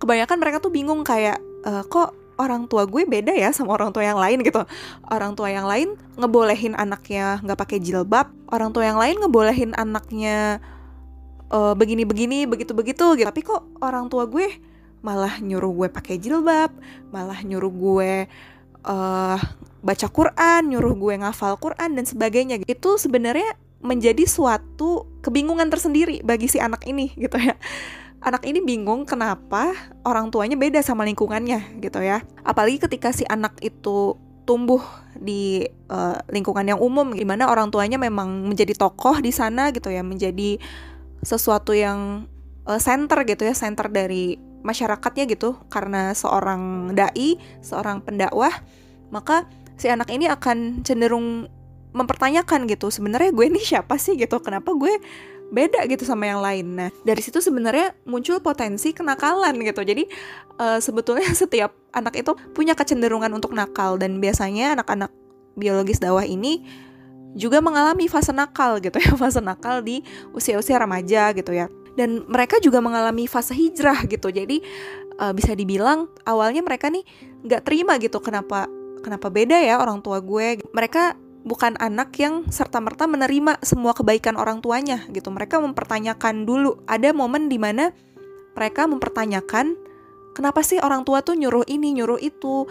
Kebanyakan 0.00 0.36
mereka 0.40 0.58
tuh 0.62 0.72
bingung 0.72 1.04
kayak 1.04 1.38
e, 1.64 1.72
kok 1.88 2.16
orang 2.40 2.64
tua 2.72 2.88
gue 2.88 3.04
beda 3.04 3.36
ya 3.36 3.52
sama 3.52 3.76
orang 3.76 3.92
tua 3.92 4.08
yang 4.08 4.16
lain? 4.16 4.40
gitu. 4.40 4.64
Orang 5.12 5.36
tua 5.36 5.52
yang 5.52 5.68
lain 5.68 5.94
ngebolehin 6.16 6.72
anaknya 6.72 7.44
nggak 7.44 7.58
pakai 7.60 7.78
jilbab 7.84 8.32
orang 8.48 8.72
tua 8.72 8.88
yang 8.88 8.98
lain 8.98 9.20
ngebolehin 9.20 9.72
anaknya 9.76 10.58
uh, 11.52 11.76
begini-begini 11.76 12.48
begitu-begitu 12.48 13.20
gitu. 13.20 13.28
Tapi 13.28 13.40
kok 13.44 13.62
orang 13.84 14.08
tua 14.08 14.24
gue 14.24 14.48
malah 15.04 15.36
nyuruh 15.40 15.72
gue 15.84 15.88
pakai 15.88 16.20
jilbab 16.20 16.68
malah 17.08 17.40
nyuruh 17.40 17.72
gue 17.72 18.12
uh, 18.84 19.38
baca 19.80 20.06
Quran 20.12 20.60
nyuruh 20.68 20.92
gue 20.92 21.14
ngafal 21.20 21.60
Quran 21.60 21.96
dan 21.96 22.04
sebagainya. 22.08 22.56
Itu 22.64 22.96
sebenarnya 22.96 23.56
menjadi 23.80 24.28
suatu 24.28 25.08
kebingungan 25.24 25.72
tersendiri 25.72 26.20
bagi 26.20 26.48
si 26.48 26.60
anak 26.60 26.84
ini 26.84 27.12
gitu 27.16 27.40
ya. 27.40 27.56
Anak 28.20 28.44
ini 28.44 28.60
bingung 28.60 29.08
kenapa 29.08 29.72
orang 30.04 30.28
tuanya 30.28 30.52
beda 30.52 30.84
sama 30.84 31.08
lingkungannya 31.08 31.80
gitu 31.80 32.04
ya. 32.04 32.20
Apalagi 32.44 32.76
ketika 32.76 33.16
si 33.16 33.24
anak 33.24 33.56
itu 33.64 34.20
tumbuh 34.44 34.84
di 35.16 35.64
uh, 35.88 36.20
lingkungan 36.28 36.68
yang 36.68 36.80
umum 36.80 37.16
di 37.16 37.24
mana 37.24 37.48
orang 37.48 37.72
tuanya 37.72 37.96
memang 37.96 38.44
menjadi 38.44 38.76
tokoh 38.76 39.24
di 39.24 39.32
sana 39.32 39.72
gitu 39.72 39.88
ya, 39.88 40.04
menjadi 40.04 40.60
sesuatu 41.24 41.72
yang 41.72 42.28
uh, 42.68 42.76
center 42.76 43.24
gitu 43.24 43.48
ya, 43.48 43.56
center 43.56 43.88
dari 43.88 44.36
masyarakatnya 44.60 45.24
gitu 45.24 45.56
karena 45.72 46.12
seorang 46.12 46.92
dai, 46.92 47.40
seorang 47.64 48.04
pendakwah, 48.04 48.52
maka 49.08 49.48
si 49.80 49.88
anak 49.88 50.12
ini 50.12 50.28
akan 50.28 50.84
cenderung 50.84 51.48
mempertanyakan 51.90 52.70
gitu 52.70 52.88
sebenarnya 52.88 53.34
gue 53.34 53.46
ini 53.46 53.60
siapa 53.60 53.98
sih 53.98 54.14
gitu? 54.14 54.38
Kenapa 54.42 54.70
gue 54.74 54.98
beda 55.50 55.84
gitu 55.90 56.06
sama 56.06 56.30
yang 56.30 56.40
lain? 56.40 56.66
Nah 56.78 56.88
dari 57.02 57.20
situ 57.20 57.42
sebenarnya 57.42 57.94
muncul 58.06 58.38
potensi 58.38 58.94
kenakalan 58.94 59.58
gitu. 59.62 59.82
Jadi 59.82 60.06
uh, 60.58 60.78
sebetulnya 60.78 61.28
setiap 61.42 61.74
anak 61.90 62.18
itu 62.18 62.32
punya 62.54 62.78
kecenderungan 62.78 63.30
untuk 63.34 63.50
nakal 63.52 63.98
dan 63.98 64.22
biasanya 64.22 64.78
anak-anak 64.78 65.10
biologis 65.58 65.98
dakwah 65.98 66.24
ini 66.24 66.62
juga 67.34 67.62
mengalami 67.62 68.10
fase 68.10 68.34
nakal 68.34 68.82
gitu 68.82 68.98
ya 68.98 69.14
fase 69.20 69.38
nakal 69.38 69.82
di 69.82 70.02
usia-usia 70.34 70.78
remaja 70.78 71.30
gitu 71.34 71.54
ya. 71.54 71.66
Dan 71.98 72.24
mereka 72.30 72.62
juga 72.62 72.78
mengalami 72.78 73.26
fase 73.26 73.52
hijrah 73.52 74.06
gitu. 74.06 74.30
Jadi 74.30 74.62
uh, 75.18 75.34
bisa 75.34 75.52
dibilang 75.52 76.06
awalnya 76.24 76.62
mereka 76.62 76.88
nih 76.88 77.02
nggak 77.44 77.62
terima 77.66 77.98
gitu 77.98 78.22
kenapa 78.22 78.70
kenapa 79.00 79.28
beda 79.28 79.58
ya 79.58 79.76
orang 79.82 80.00
tua 80.00 80.22
gue. 80.22 80.62
Mereka 80.70 81.29
bukan 81.42 81.76
anak 81.80 82.12
yang 82.20 82.48
serta-merta 82.48 83.08
menerima 83.08 83.60
semua 83.64 83.96
kebaikan 83.96 84.36
orang 84.36 84.60
tuanya 84.60 85.04
gitu. 85.12 85.32
Mereka 85.32 85.60
mempertanyakan 85.60 86.44
dulu. 86.44 86.84
Ada 86.84 87.16
momen 87.16 87.48
di 87.48 87.56
mana 87.56 87.92
mereka 88.52 88.84
mempertanyakan 88.84 89.76
kenapa 90.36 90.60
sih 90.60 90.82
orang 90.82 91.06
tua 91.06 91.24
tuh 91.24 91.36
nyuruh 91.36 91.64
ini, 91.68 91.96
nyuruh 91.96 92.20
itu. 92.20 92.68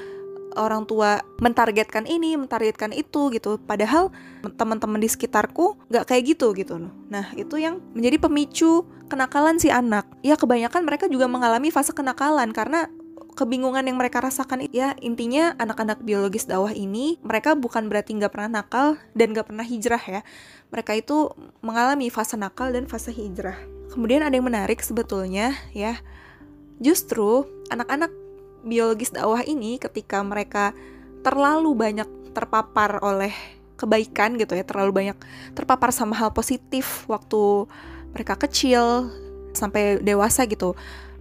Orang 0.57 0.89
tua 0.89 1.21
mentargetkan 1.37 2.09
ini, 2.09 2.33
mentargetkan 2.33 2.89
itu 2.89 3.29
gitu. 3.29 3.61
Padahal 3.61 4.09
teman-teman 4.57 4.97
di 4.97 5.05
sekitarku 5.05 5.77
nggak 5.93 6.09
kayak 6.09 6.23
gitu 6.35 6.57
gitu. 6.57 6.89
Nah 7.05 7.29
itu 7.37 7.61
yang 7.61 7.77
menjadi 7.93 8.17
pemicu 8.17 8.81
kenakalan 9.13 9.61
si 9.61 9.69
anak. 9.69 10.09
Ya 10.25 10.33
kebanyakan 10.33 10.89
mereka 10.89 11.05
juga 11.05 11.29
mengalami 11.29 11.69
fase 11.69 11.93
kenakalan 11.93 12.49
karena 12.49 12.89
kebingungan 13.35 13.85
yang 13.85 13.97
mereka 13.97 14.21
rasakan 14.23 14.65
ya 14.73 14.97
intinya 14.99 15.55
anak-anak 15.57 16.01
biologis 16.03 16.49
dakwah 16.49 16.73
ini 16.73 17.21
mereka 17.21 17.53
bukan 17.53 17.87
berarti 17.87 18.17
nggak 18.17 18.33
pernah 18.33 18.61
nakal 18.61 18.99
dan 19.13 19.31
nggak 19.33 19.47
pernah 19.49 19.65
hijrah 19.65 20.01
ya. 20.01 20.21
Mereka 20.69 20.97
itu 20.97 21.33
mengalami 21.65 22.13
fase 22.13 22.37
nakal 22.37 22.69
dan 22.69 22.85
fase 22.85 23.09
hijrah. 23.09 23.57
Kemudian 23.89 24.21
ada 24.21 24.33
yang 24.33 24.45
menarik 24.45 24.81
sebetulnya 24.85 25.57
ya 25.73 25.97
justru 26.79 27.45
anak-anak 27.73 28.13
biologis 28.63 29.11
dakwah 29.11 29.43
ini 29.43 29.79
ketika 29.79 30.23
mereka 30.23 30.71
terlalu 31.23 31.75
banyak 31.75 32.07
terpapar 32.31 33.03
oleh 33.03 33.33
kebaikan 33.79 34.35
gitu 34.35 34.59
ya 34.59 34.67
terlalu 34.67 34.91
banyak 34.91 35.17
terpapar 35.55 35.95
sama 35.95 36.15
hal 36.19 36.35
positif 36.35 37.07
waktu 37.07 37.67
mereka 38.11 38.35
kecil 38.35 39.07
sampai 39.55 40.03
dewasa 40.03 40.43
gitu 40.47 40.75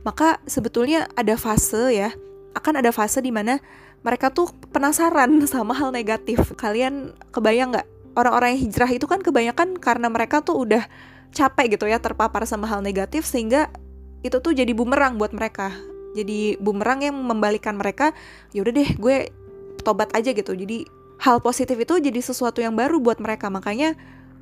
maka 0.08 0.40
sebetulnya 0.48 1.04
ada 1.12 1.36
fase 1.36 1.92
ya. 1.92 2.16
Akan 2.56 2.80
ada 2.80 2.88
fase 2.96 3.20
di 3.20 3.28
mana 3.28 3.60
mereka 4.00 4.32
tuh 4.32 4.48
penasaran 4.72 5.36
sama 5.52 5.76
hal 5.76 5.92
negatif. 5.92 6.56
Kalian 6.56 7.12
kebayang 7.28 7.76
nggak? 7.76 8.16
Orang-orang 8.16 8.56
yang 8.56 8.72
hijrah 8.72 8.88
itu 8.88 9.04
kan 9.04 9.20
kebanyakan 9.20 9.76
karena 9.76 10.08
mereka 10.08 10.40
tuh 10.40 10.64
udah 10.64 10.88
capek 11.28 11.76
gitu 11.76 11.84
ya 11.84 12.00
terpapar 12.00 12.48
sama 12.48 12.64
hal 12.64 12.80
negatif 12.80 13.28
sehingga 13.28 13.68
itu 14.24 14.40
tuh 14.40 14.56
jadi 14.56 14.72
bumerang 14.72 15.20
buat 15.20 15.36
mereka. 15.36 15.76
Jadi 16.16 16.56
bumerang 16.56 17.04
yang 17.04 17.14
membalikan 17.14 17.76
mereka 17.76 18.16
yaudah 18.56 18.72
deh 18.72 18.90
gue 18.96 19.28
tobat 19.84 20.08
aja 20.16 20.32
gitu. 20.32 20.56
Jadi 20.56 20.88
hal 21.20 21.38
positif 21.44 21.76
itu 21.76 22.00
jadi 22.00 22.18
sesuatu 22.24 22.64
yang 22.64 22.72
baru 22.74 22.96
buat 22.98 23.20
mereka. 23.20 23.52
Makanya 23.52 23.92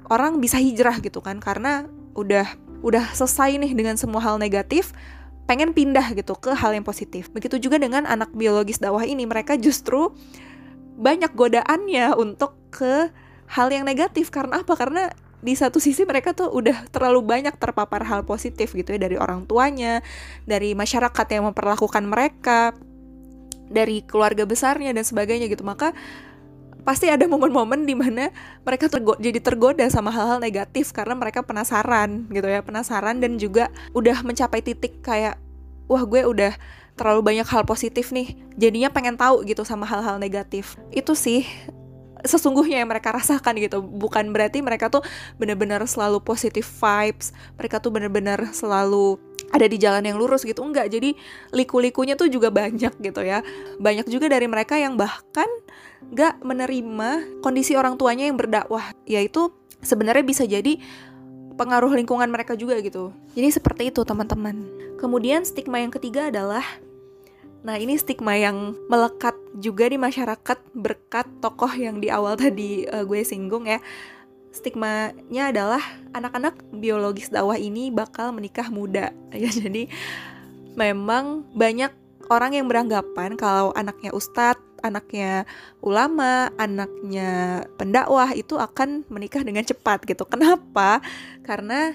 orang 0.06 0.38
bisa 0.38 0.62
hijrah 0.62 1.02
gitu 1.02 1.18
kan 1.18 1.42
karena 1.42 1.90
udah 2.16 2.46
udah 2.80 3.12
selesai 3.12 3.58
nih 3.58 3.72
dengan 3.74 3.98
semua 3.98 4.22
hal 4.22 4.38
negatif 4.38 4.94
pengen 5.46 5.70
pindah 5.70 6.12
gitu 6.18 6.34
ke 6.34 6.52
hal 6.52 6.74
yang 6.74 6.82
positif. 6.82 7.30
Begitu 7.30 7.62
juga 7.62 7.78
dengan 7.78 8.04
anak 8.04 8.34
biologis 8.34 8.82
dakwah 8.82 9.06
ini, 9.06 9.24
mereka 9.24 9.54
justru 9.54 10.12
banyak 10.98 11.32
godaannya 11.32 12.18
untuk 12.18 12.58
ke 12.74 13.10
hal 13.46 13.68
yang 13.70 13.86
negatif 13.86 14.34
karena 14.34 14.66
apa 14.66 14.74
karena 14.74 15.06
di 15.38 15.54
satu 15.54 15.78
sisi 15.78 16.02
mereka 16.02 16.34
tuh 16.34 16.50
udah 16.50 16.90
terlalu 16.90 17.22
banyak 17.22 17.54
terpapar 17.54 18.02
hal 18.02 18.26
positif 18.26 18.74
gitu 18.74 18.96
ya 18.96 18.98
dari 18.98 19.14
orang 19.14 19.46
tuanya, 19.46 20.02
dari 20.42 20.74
masyarakat 20.74 21.26
yang 21.30 21.46
memperlakukan 21.52 22.02
mereka, 22.02 22.74
dari 23.70 24.02
keluarga 24.02 24.42
besarnya 24.42 24.90
dan 24.90 25.06
sebagainya 25.06 25.46
gitu. 25.46 25.62
Maka 25.62 25.94
pasti 26.86 27.10
ada 27.10 27.26
momen-momen 27.26 27.82
di 27.82 27.98
mana 27.98 28.30
mereka 28.62 28.86
tergo 28.86 29.18
jadi 29.18 29.42
tergoda 29.42 29.82
sama 29.90 30.14
hal-hal 30.14 30.38
negatif 30.38 30.94
karena 30.94 31.18
mereka 31.18 31.42
penasaran 31.42 32.30
gitu 32.30 32.46
ya, 32.46 32.62
penasaran 32.62 33.18
dan 33.18 33.42
juga 33.42 33.74
udah 33.90 34.22
mencapai 34.22 34.62
titik 34.62 35.02
kayak 35.02 35.34
wah 35.90 36.06
gue 36.06 36.22
udah 36.22 36.54
terlalu 36.94 37.20
banyak 37.34 37.46
hal 37.50 37.66
positif 37.66 38.14
nih 38.14 38.38
jadinya 38.54 38.88
pengen 38.88 39.18
tahu 39.18 39.42
gitu 39.42 39.66
sama 39.66 39.84
hal-hal 39.84 40.22
negatif. 40.22 40.78
Itu 40.94 41.18
sih 41.18 41.44
sesungguhnya 42.24 42.80
yang 42.80 42.88
mereka 42.88 43.12
rasakan 43.12 43.58
gitu. 43.58 43.82
Bukan 43.82 44.30
berarti 44.30 44.62
mereka 44.64 44.88
tuh 44.88 45.02
bener-bener 45.36 45.82
selalu 45.84 46.22
positif 46.22 46.64
vibes 46.78 47.34
mereka 47.58 47.82
tuh 47.82 47.90
bener-bener 47.90 48.38
selalu 48.54 49.18
ada 49.52 49.66
di 49.66 49.76
jalan 49.78 50.02
yang 50.02 50.18
lurus 50.18 50.42
gitu. 50.42 50.62
Enggak 50.62 50.90
jadi 50.90 51.14
liku-likunya 51.54 52.18
tuh 52.18 52.26
juga 52.30 52.50
banyak 52.50 52.98
gitu 52.98 53.20
ya. 53.22 53.42
Banyak 53.78 54.06
juga 54.10 54.30
dari 54.30 54.46
mereka 54.50 54.78
yang 54.78 54.98
bahkan 54.98 55.46
nggak 56.12 56.42
menerima 56.42 57.40
kondisi 57.42 57.78
orang 57.78 57.94
tuanya 57.98 58.26
yang 58.26 58.38
berdakwah. 58.38 58.90
Yaitu 59.06 59.54
sebenarnya 59.82 60.24
bisa 60.26 60.42
jadi 60.46 60.78
pengaruh 61.56 61.92
lingkungan 61.94 62.28
mereka 62.28 62.58
juga 62.58 62.78
gitu. 62.84 63.14
Jadi 63.32 63.48
seperti 63.48 63.82
itu 63.94 64.04
teman-teman. 64.04 64.66
Kemudian 65.00 65.44
stigma 65.44 65.80
yang 65.80 65.92
ketiga 65.92 66.28
adalah 66.28 66.64
Nah, 67.66 67.82
ini 67.82 67.98
stigma 67.98 68.38
yang 68.38 68.78
melekat 68.86 69.34
juga 69.58 69.90
di 69.90 69.98
masyarakat 69.98 70.58
berkat 70.70 71.26
tokoh 71.42 71.74
yang 71.74 71.98
di 71.98 72.06
awal 72.06 72.38
tadi 72.38 72.86
uh, 72.86 73.02
gue 73.02 73.26
singgung 73.26 73.66
ya. 73.66 73.82
Stigmanya 74.56 75.52
adalah 75.52 75.84
anak-anak 76.16 76.56
biologis 76.72 77.28
dakwah 77.28 77.60
ini 77.60 77.92
bakal 77.92 78.32
menikah 78.32 78.72
muda. 78.72 79.12
Ya, 79.36 79.52
jadi 79.52 79.92
memang 80.80 81.44
banyak 81.52 81.92
orang 82.32 82.56
yang 82.56 82.64
beranggapan 82.64 83.36
kalau 83.36 83.76
anaknya 83.76 84.16
ustadz, 84.16 84.64
anaknya 84.80 85.44
ulama, 85.84 86.48
anaknya 86.56 87.62
pendakwah 87.76 88.32
itu 88.32 88.56
akan 88.56 89.04
menikah 89.12 89.44
dengan 89.44 89.60
cepat 89.60 90.08
gitu. 90.08 90.24
Kenapa? 90.24 91.04
Karena 91.44 91.92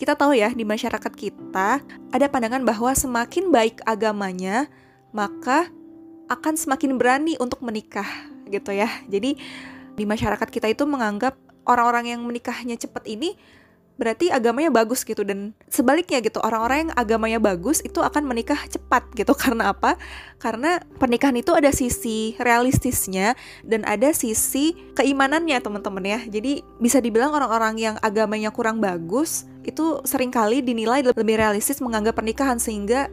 kita 0.00 0.16
tahu 0.16 0.34
ya 0.34 0.50
di 0.56 0.64
masyarakat 0.64 1.12
kita 1.12 1.84
ada 1.84 2.26
pandangan 2.32 2.64
bahwa 2.64 2.96
semakin 2.96 3.52
baik 3.52 3.84
agamanya, 3.84 4.72
maka 5.12 5.68
akan 6.32 6.56
semakin 6.56 6.96
berani 6.96 7.36
untuk 7.36 7.60
menikah 7.60 8.08
gitu 8.48 8.72
ya. 8.72 8.88
Jadi 9.06 9.36
di 9.94 10.04
masyarakat 10.08 10.48
kita 10.50 10.66
itu 10.72 10.88
menganggap 10.88 11.38
orang-orang 11.64 12.16
yang 12.16 12.20
menikahnya 12.24 12.76
cepat 12.76 13.04
ini 13.08 13.36
berarti 13.94 14.26
agamanya 14.26 14.74
bagus 14.74 15.06
gitu 15.06 15.22
dan 15.22 15.54
sebaliknya 15.70 16.18
gitu 16.18 16.42
orang-orang 16.42 16.90
yang 16.90 16.92
agamanya 16.98 17.38
bagus 17.38 17.78
itu 17.86 18.02
akan 18.02 18.26
menikah 18.26 18.58
cepat 18.66 19.06
gitu 19.14 19.30
karena 19.42 19.70
apa? 19.70 19.94
Karena 20.42 20.82
pernikahan 20.98 21.38
itu 21.38 21.54
ada 21.54 21.70
sisi 21.70 22.34
realistisnya 22.42 23.38
dan 23.62 23.86
ada 23.86 24.10
sisi 24.10 24.74
keimanannya 24.98 25.58
teman-teman 25.62 26.04
ya. 26.04 26.20
Jadi 26.26 26.66
bisa 26.82 26.98
dibilang 26.98 27.30
orang-orang 27.30 27.74
yang 27.78 27.94
agamanya 28.02 28.50
kurang 28.50 28.82
bagus 28.82 29.46
itu 29.62 30.02
sering 30.04 30.34
kali 30.34 30.60
dinilai 30.60 31.06
lebih 31.06 31.38
realistis 31.38 31.78
menganggap 31.78 32.18
pernikahan 32.18 32.58
sehingga 32.58 33.08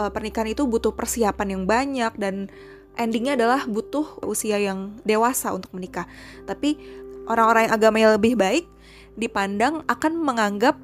uh, 0.00 0.10
pernikahan 0.10 0.50
itu 0.50 0.64
butuh 0.64 0.96
persiapan 0.96 1.60
yang 1.60 1.62
banyak 1.68 2.12
dan 2.16 2.48
endingnya 2.96 3.36
adalah 3.36 3.64
butuh 3.64 4.20
usia 4.24 4.60
yang 4.60 4.96
dewasa 5.04 5.52
untuk 5.52 5.72
menikah. 5.72 6.04
Tapi 6.44 6.76
orang-orang 7.26 7.68
yang 7.68 7.74
agamanya 7.74 8.08
lebih 8.16 8.34
baik 8.34 8.64
dipandang 9.14 9.84
akan 9.86 10.12
menganggap 10.18 10.76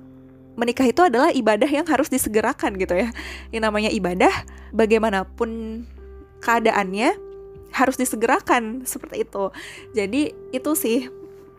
menikah 0.59 0.90
itu 0.90 1.07
adalah 1.07 1.30
ibadah 1.30 1.71
yang 1.71 1.87
harus 1.87 2.11
disegerakan 2.11 2.75
gitu 2.76 2.99
ya. 2.99 3.14
Yang 3.54 3.62
namanya 3.62 3.90
ibadah 3.95 4.35
bagaimanapun 4.75 5.82
keadaannya 6.43 7.15
harus 7.71 7.97
disegerakan 7.97 8.82
seperti 8.82 9.23
itu. 9.23 9.54
Jadi 9.95 10.34
itu 10.50 10.71
sih 10.75 11.06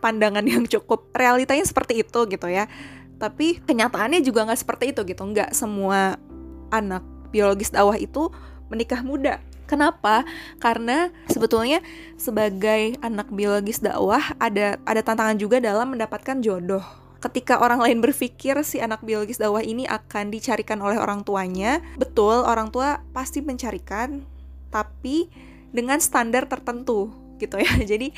pandangan 0.04 0.44
yang 0.44 0.68
cukup 0.68 1.08
realitanya 1.16 1.64
seperti 1.64 2.04
itu 2.04 2.20
gitu 2.28 2.46
ya. 2.48 2.68
Tapi 3.16 3.60
kenyataannya 3.64 4.20
juga 4.20 4.44
nggak 4.48 4.60
seperti 4.60 4.92
itu 4.92 5.00
gitu. 5.08 5.22
Nggak 5.24 5.56
semua 5.56 6.20
anak 6.68 7.04
biologis 7.32 7.72
dakwah 7.72 7.96
itu 7.96 8.28
menikah 8.68 9.00
muda. 9.00 9.40
Kenapa? 9.70 10.26
Karena 10.58 11.14
sebetulnya 11.30 11.78
sebagai 12.18 12.98
anak 13.06 13.30
biologis 13.30 13.78
dakwah 13.78 14.34
ada 14.42 14.82
ada 14.82 14.98
tantangan 15.06 15.38
juga 15.38 15.62
dalam 15.62 15.94
mendapatkan 15.94 16.42
jodoh. 16.42 16.82
Ketika 17.22 17.62
orang 17.62 17.78
lain 17.78 18.02
berpikir 18.02 18.58
si 18.66 18.82
anak 18.82 19.06
biologis 19.06 19.38
dakwah 19.38 19.62
ini 19.62 19.86
akan 19.86 20.34
dicarikan 20.34 20.82
oleh 20.82 20.98
orang 20.98 21.22
tuanya, 21.22 21.78
betul 21.94 22.42
orang 22.42 22.74
tua 22.74 23.06
pasti 23.14 23.38
mencarikan, 23.46 24.26
tapi 24.74 25.30
dengan 25.70 26.02
standar 26.02 26.50
tertentu 26.50 27.14
gitu 27.38 27.62
ya. 27.62 27.70
Jadi 27.94 28.10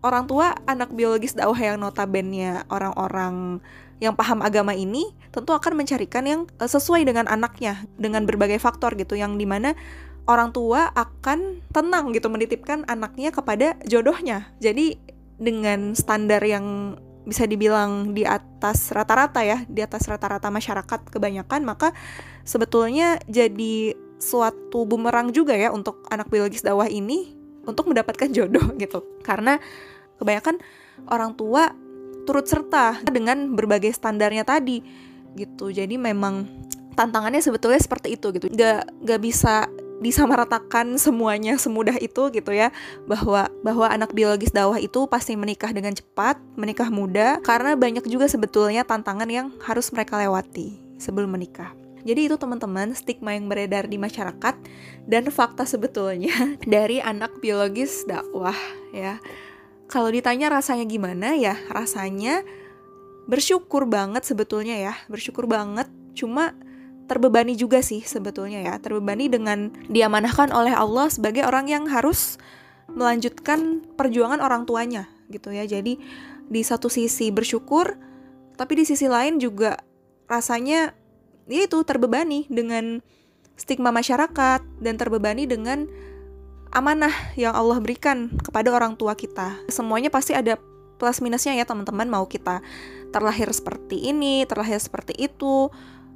orang 0.00 0.24
tua 0.24 0.56
anak 0.64 0.88
biologis 0.96 1.36
dakwah 1.36 1.60
yang 1.60 1.84
notabene 1.84 2.64
orang-orang 2.72 3.60
yang 4.00 4.16
paham 4.16 4.40
agama 4.40 4.72
ini 4.72 5.12
tentu 5.36 5.52
akan 5.52 5.76
mencarikan 5.76 6.24
yang 6.24 6.40
eh, 6.60 6.70
sesuai 6.70 7.04
dengan 7.04 7.28
anaknya 7.28 7.84
dengan 8.00 8.24
berbagai 8.24 8.56
faktor 8.56 8.96
gitu 8.96 9.20
yang 9.20 9.36
di 9.36 9.44
mana 9.44 9.76
orang 10.24 10.50
tua 10.56 10.88
akan 10.96 11.60
tenang 11.72 12.12
gitu 12.16 12.32
menitipkan 12.32 12.84
anaknya 12.88 13.30
kepada 13.32 13.76
jodohnya. 13.84 14.48
Jadi 14.60 14.96
dengan 15.36 15.92
standar 15.92 16.40
yang 16.44 16.96
bisa 17.24 17.48
dibilang 17.48 18.12
di 18.12 18.22
atas 18.28 18.92
rata-rata 18.92 19.40
ya 19.40 19.64
di 19.64 19.80
atas 19.80 20.04
rata-rata 20.04 20.52
masyarakat 20.52 21.08
kebanyakan 21.08 21.64
maka 21.64 21.96
sebetulnya 22.44 23.16
jadi 23.24 23.96
suatu 24.20 24.84
bumerang 24.84 25.32
juga 25.32 25.56
ya 25.56 25.72
untuk 25.72 26.04
anak 26.12 26.28
biologis 26.28 26.60
dakwah 26.60 26.84
ini 26.84 27.32
untuk 27.64 27.88
mendapatkan 27.88 28.28
jodoh 28.32 28.72
gitu. 28.82 29.04
Karena 29.24 29.60
kebanyakan 30.20 30.60
orang 31.08 31.32
tua 31.34 31.72
turut 32.24 32.48
serta 32.48 33.04
dengan 33.04 33.52
berbagai 33.52 33.92
standarnya 33.92 34.44
tadi 34.48 34.80
gitu. 35.36 35.68
Jadi 35.72 36.00
memang 36.00 36.48
tantangannya 36.94 37.42
sebetulnya 37.42 37.80
seperti 37.80 38.16
itu 38.16 38.32
gitu. 38.32 38.46
Gak 38.52 38.88
gak 39.04 39.20
bisa 39.20 39.68
disamaratakan 40.02 40.98
semuanya 40.98 41.54
semudah 41.58 41.94
itu 41.98 42.30
gitu 42.32 42.50
ya. 42.50 42.70
Bahwa 43.06 43.50
bahwa 43.62 43.86
anak 43.90 44.14
biologis 44.16 44.50
dakwah 44.50 44.78
itu 44.78 45.06
pasti 45.06 45.38
menikah 45.38 45.70
dengan 45.70 45.94
cepat 45.94 46.38
menikah 46.58 46.88
muda 46.90 47.38
karena 47.42 47.74
banyak 47.78 48.06
juga 48.06 48.26
sebetulnya 48.26 48.82
tantangan 48.82 49.28
yang 49.30 49.50
harus 49.62 49.90
mereka 49.94 50.18
lewati 50.18 50.80
sebelum 50.98 51.34
menikah. 51.34 51.74
Jadi 52.04 52.28
itu 52.28 52.36
teman-teman 52.36 52.92
stigma 52.92 53.32
yang 53.32 53.48
beredar 53.48 53.88
di 53.88 53.96
masyarakat 53.96 54.54
dan 55.08 55.24
fakta 55.32 55.64
sebetulnya 55.64 56.32
dari 56.76 57.00
anak 57.00 57.40
biologis 57.40 58.04
dakwah 58.04 58.56
ya. 58.92 59.18
Kalau 59.88 60.12
ditanya 60.12 60.52
rasanya 60.52 60.84
gimana 60.84 61.36
ya 61.36 61.56
rasanya 61.72 62.44
bersyukur 63.24 63.88
banget 63.88 64.24
sebetulnya 64.28 64.76
ya. 64.76 64.94
Bersyukur 65.08 65.48
banget. 65.48 65.88
Cuma 66.12 66.52
terbebani 67.04 67.54
juga 67.54 67.84
sih 67.84 68.02
sebetulnya 68.04 68.64
ya. 68.64 68.74
Terbebani 68.80 69.28
dengan 69.28 69.72
diamanahkan 69.88 70.50
oleh 70.50 70.72
Allah 70.72 71.08
sebagai 71.12 71.44
orang 71.44 71.68
yang 71.68 71.84
harus 71.88 72.36
melanjutkan 72.92 73.84
perjuangan 73.96 74.40
orang 74.40 74.64
tuanya 74.68 75.08
gitu 75.32 75.52
ya. 75.52 75.64
Jadi 75.64 76.00
di 76.44 76.60
satu 76.60 76.92
sisi 76.92 77.32
bersyukur 77.32 77.96
tapi 78.54 78.78
di 78.78 78.84
sisi 78.86 79.08
lain 79.10 79.40
juga 79.40 79.80
rasanya 80.30 80.94
ya 81.50 81.60
itu 81.66 81.80
terbebani 81.84 82.46
dengan 82.48 83.02
stigma 83.54 83.90
masyarakat 83.90 84.62
dan 84.80 84.94
terbebani 84.96 85.46
dengan 85.46 85.86
amanah 86.74 87.12
yang 87.38 87.54
Allah 87.54 87.78
berikan 87.78 88.34
kepada 88.42 88.74
orang 88.74 88.98
tua 88.98 89.14
kita. 89.14 89.54
Semuanya 89.70 90.10
pasti 90.10 90.34
ada 90.34 90.58
plus 90.98 91.22
minusnya 91.22 91.54
ya 91.54 91.64
teman-teman. 91.66 92.10
Mau 92.10 92.26
kita 92.26 92.62
terlahir 93.14 93.50
seperti 93.54 94.10
ini, 94.10 94.42
terlahir 94.48 94.82
seperti 94.82 95.14
itu, 95.14 95.70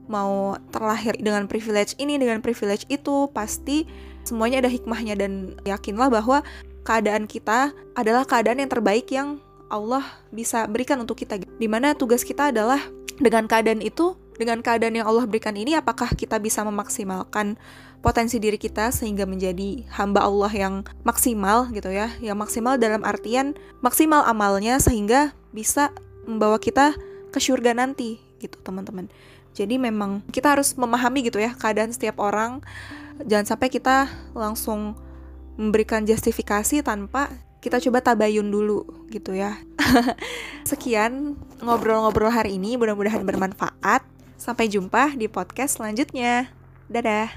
mau 0.08 0.56
terlahir 0.72 1.14
dengan 1.20 1.46
privilege 1.46 1.94
ini, 2.00 2.16
dengan 2.16 2.40
privilege 2.40 2.88
itu, 2.88 3.28
pasti 3.30 3.84
semuanya 4.24 4.64
ada 4.64 4.70
hikmahnya. 4.72 5.14
Dan 5.14 5.54
yakinlah 5.62 6.08
bahwa 6.08 6.42
keadaan 6.82 7.28
kita 7.28 7.76
adalah 7.94 8.24
keadaan 8.24 8.64
yang 8.64 8.72
terbaik 8.72 9.06
yang 9.12 9.38
Allah 9.68 10.02
bisa 10.32 10.64
berikan 10.66 10.98
untuk 11.04 11.20
kita. 11.20 11.38
Di 11.38 11.68
mana 11.68 11.92
tugas 11.92 12.24
kita 12.24 12.50
adalah 12.50 12.80
dengan 13.20 13.44
keadaan 13.44 13.84
itu, 13.84 14.16
dengan 14.40 14.64
keadaan 14.64 14.96
yang 14.96 15.06
Allah 15.06 15.28
berikan 15.28 15.54
ini, 15.54 15.76
apakah 15.76 16.08
kita 16.16 16.40
bisa 16.40 16.64
memaksimalkan 16.64 17.60
potensi 18.00 18.38
diri 18.38 18.56
kita 18.56 18.94
sehingga 18.94 19.26
menjadi 19.26 19.84
hamba 19.92 20.24
Allah 20.24 20.50
yang 20.50 20.74
maksimal 21.04 21.68
gitu 21.70 21.92
ya? 21.92 22.08
Yang 22.24 22.48
maksimal 22.48 22.80
dalam 22.80 23.04
artian 23.04 23.52
maksimal 23.84 24.24
amalnya 24.24 24.80
sehingga 24.80 25.36
bisa 25.52 25.92
membawa 26.24 26.56
kita 26.56 26.96
ke 27.28 27.38
surga 27.40 27.76
nanti 27.76 28.20
gitu 28.38 28.56
teman-teman 28.62 29.10
jadi 29.58 29.74
memang 29.74 30.22
kita 30.30 30.54
harus 30.54 30.78
memahami 30.78 31.26
gitu 31.26 31.42
ya 31.42 31.50
keadaan 31.58 31.90
setiap 31.90 32.22
orang 32.22 32.62
jangan 33.26 33.58
sampai 33.58 33.68
kita 33.74 34.06
langsung 34.38 34.94
memberikan 35.58 36.06
justifikasi 36.06 36.86
tanpa 36.86 37.34
kita 37.58 37.82
coba 37.82 37.98
tabayun 37.98 38.46
dulu 38.46 38.86
gitu 39.10 39.34
ya. 39.34 39.58
Sekian 40.70 41.34
ngobrol-ngobrol 41.58 42.30
hari 42.30 42.54
ini, 42.54 42.78
mudah-mudahan 42.78 43.26
bermanfaat. 43.26 44.06
Sampai 44.38 44.70
jumpa 44.70 45.18
di 45.18 45.26
podcast 45.26 45.82
selanjutnya. 45.82 46.54
Dadah. 46.86 47.34